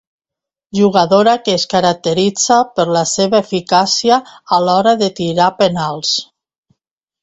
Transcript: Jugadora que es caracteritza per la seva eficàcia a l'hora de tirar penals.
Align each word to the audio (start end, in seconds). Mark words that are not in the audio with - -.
Jugadora 0.77 1.35
que 1.49 1.53
es 1.57 1.65
caracteritza 1.75 2.59
per 2.79 2.87
la 2.97 3.05
seva 3.13 3.45
eficàcia 3.47 4.21
a 4.59 4.63
l'hora 4.67 4.99
de 5.05 5.15
tirar 5.23 5.55
penals. 5.65 6.21